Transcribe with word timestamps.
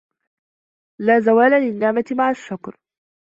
لَا 1.01 1.19
زَوَالَ 1.19 1.51
لِلنِّعْمَةِ 1.51 2.03
مَعَ 2.11 2.29
الشُّكْرِ 2.29 2.75